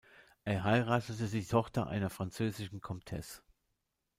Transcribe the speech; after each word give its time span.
Er 0.45 0.63
heiratete 0.63 1.27
die 1.27 1.45
Tochter 1.45 1.85
einer 1.85 2.09
französischen 2.09 2.81
Komtesse. 2.81 3.43